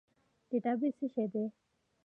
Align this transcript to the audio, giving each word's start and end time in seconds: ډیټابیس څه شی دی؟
ډیټابیس 0.49 0.93
څه 0.99 1.07
شی 1.13 1.25
دی؟ 1.33 1.45